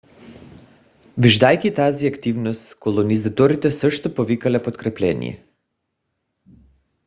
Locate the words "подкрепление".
4.63-5.45